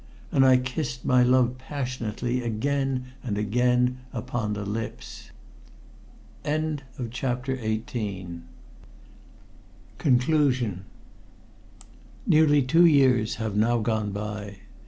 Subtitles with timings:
[0.31, 5.29] And I kissed my love passionately again and again upon the lips.
[6.43, 6.81] CONCLUSION
[12.25, 14.57] Nearly two years have now gone by.